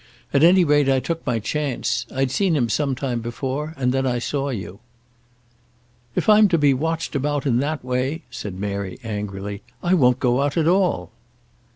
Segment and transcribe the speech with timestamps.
[0.33, 2.07] At any rate I took my chance.
[2.11, 4.79] I'd seen him some time before, and then I saw you."
[6.15, 10.41] "If I'm to be watched about in that way," said Mary angrily, "I won't go
[10.41, 11.11] out at all."